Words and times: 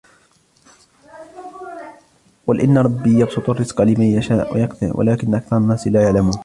قل 2.47 2.61
إن 2.61 2.77
ربي 2.77 3.19
يبسط 3.19 3.49
الرزق 3.49 3.81
لمن 3.81 4.01
يشاء 4.01 4.53
ويقدر 4.55 4.91
ولكن 4.97 5.35
أكثر 5.35 5.57
الناس 5.57 5.87
لا 5.87 6.01
يعلمون 6.03 6.33